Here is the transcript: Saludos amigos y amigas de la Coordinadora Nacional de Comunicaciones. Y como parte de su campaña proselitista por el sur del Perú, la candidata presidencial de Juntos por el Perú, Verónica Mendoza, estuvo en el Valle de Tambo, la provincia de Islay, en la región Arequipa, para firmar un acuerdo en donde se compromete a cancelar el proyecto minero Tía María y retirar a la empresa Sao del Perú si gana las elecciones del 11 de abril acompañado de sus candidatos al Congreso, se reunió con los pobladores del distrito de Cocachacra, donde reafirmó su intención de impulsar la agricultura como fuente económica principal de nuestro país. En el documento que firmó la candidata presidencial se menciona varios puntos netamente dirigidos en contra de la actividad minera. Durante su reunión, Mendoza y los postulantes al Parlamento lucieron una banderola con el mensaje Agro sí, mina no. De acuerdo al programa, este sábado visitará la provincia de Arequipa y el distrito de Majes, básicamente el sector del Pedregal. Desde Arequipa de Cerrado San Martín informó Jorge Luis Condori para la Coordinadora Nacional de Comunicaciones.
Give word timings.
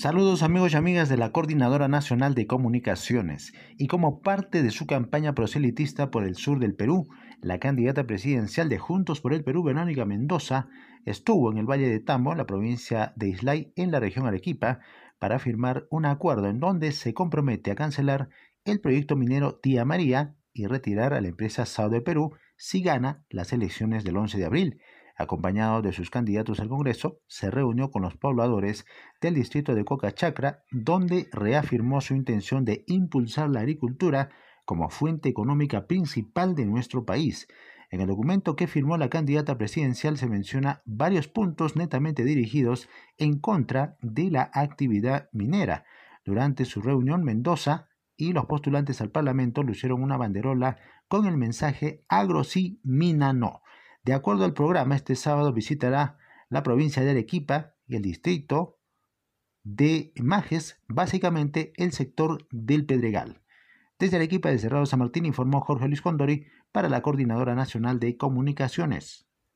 Saludos 0.00 0.42
amigos 0.42 0.72
y 0.72 0.76
amigas 0.76 1.10
de 1.10 1.18
la 1.18 1.30
Coordinadora 1.30 1.86
Nacional 1.86 2.34
de 2.34 2.46
Comunicaciones. 2.46 3.52
Y 3.76 3.86
como 3.86 4.22
parte 4.22 4.62
de 4.62 4.70
su 4.70 4.86
campaña 4.86 5.34
proselitista 5.34 6.10
por 6.10 6.24
el 6.24 6.36
sur 6.36 6.58
del 6.58 6.74
Perú, 6.74 7.06
la 7.42 7.58
candidata 7.58 8.06
presidencial 8.06 8.70
de 8.70 8.78
Juntos 8.78 9.20
por 9.20 9.34
el 9.34 9.44
Perú, 9.44 9.62
Verónica 9.62 10.06
Mendoza, 10.06 10.68
estuvo 11.04 11.52
en 11.52 11.58
el 11.58 11.66
Valle 11.66 11.86
de 11.86 12.00
Tambo, 12.00 12.34
la 12.34 12.46
provincia 12.46 13.12
de 13.14 13.28
Islay, 13.28 13.74
en 13.76 13.90
la 13.90 14.00
región 14.00 14.26
Arequipa, 14.26 14.78
para 15.18 15.38
firmar 15.38 15.86
un 15.90 16.06
acuerdo 16.06 16.48
en 16.48 16.60
donde 16.60 16.92
se 16.92 17.12
compromete 17.12 17.70
a 17.70 17.74
cancelar 17.74 18.30
el 18.64 18.80
proyecto 18.80 19.16
minero 19.16 19.56
Tía 19.56 19.84
María 19.84 20.34
y 20.54 20.64
retirar 20.64 21.12
a 21.12 21.20
la 21.20 21.28
empresa 21.28 21.66
Sao 21.66 21.90
del 21.90 22.02
Perú 22.02 22.32
si 22.56 22.80
gana 22.80 23.22
las 23.28 23.52
elecciones 23.52 24.02
del 24.02 24.16
11 24.16 24.38
de 24.38 24.46
abril 24.46 24.80
acompañado 25.20 25.82
de 25.82 25.92
sus 25.92 26.10
candidatos 26.10 26.60
al 26.60 26.68
Congreso, 26.68 27.20
se 27.26 27.50
reunió 27.50 27.90
con 27.90 28.02
los 28.02 28.16
pobladores 28.16 28.86
del 29.20 29.34
distrito 29.34 29.74
de 29.74 29.84
Cocachacra, 29.84 30.64
donde 30.70 31.28
reafirmó 31.32 32.00
su 32.00 32.14
intención 32.14 32.64
de 32.64 32.84
impulsar 32.86 33.50
la 33.50 33.60
agricultura 33.60 34.30
como 34.64 34.88
fuente 34.88 35.28
económica 35.28 35.86
principal 35.86 36.54
de 36.54 36.66
nuestro 36.66 37.04
país. 37.04 37.48
En 37.90 38.00
el 38.00 38.06
documento 38.06 38.54
que 38.54 38.68
firmó 38.68 38.96
la 38.96 39.10
candidata 39.10 39.58
presidencial 39.58 40.16
se 40.16 40.28
menciona 40.28 40.80
varios 40.84 41.26
puntos 41.26 41.74
netamente 41.74 42.24
dirigidos 42.24 42.88
en 43.18 43.40
contra 43.40 43.96
de 44.00 44.30
la 44.30 44.50
actividad 44.54 45.28
minera. 45.32 45.84
Durante 46.24 46.64
su 46.64 46.80
reunión, 46.80 47.24
Mendoza 47.24 47.88
y 48.16 48.32
los 48.32 48.46
postulantes 48.46 49.00
al 49.00 49.10
Parlamento 49.10 49.62
lucieron 49.62 50.02
una 50.02 50.16
banderola 50.16 50.76
con 51.08 51.26
el 51.26 51.36
mensaje 51.36 52.04
Agro 52.08 52.44
sí, 52.44 52.80
mina 52.84 53.32
no. 53.32 53.62
De 54.02 54.14
acuerdo 54.14 54.44
al 54.44 54.54
programa, 54.54 54.96
este 54.96 55.14
sábado 55.14 55.52
visitará 55.52 56.18
la 56.48 56.62
provincia 56.62 57.02
de 57.02 57.10
Arequipa 57.10 57.74
y 57.86 57.96
el 57.96 58.02
distrito 58.02 58.78
de 59.62 60.12
Majes, 60.16 60.80
básicamente 60.88 61.72
el 61.76 61.92
sector 61.92 62.46
del 62.50 62.86
Pedregal. 62.86 63.42
Desde 63.98 64.16
Arequipa 64.16 64.48
de 64.48 64.58
Cerrado 64.58 64.86
San 64.86 65.00
Martín 65.00 65.26
informó 65.26 65.60
Jorge 65.60 65.86
Luis 65.86 66.00
Condori 66.00 66.46
para 66.72 66.88
la 66.88 67.02
Coordinadora 67.02 67.54
Nacional 67.54 68.00
de 68.00 68.16
Comunicaciones. 68.16 69.29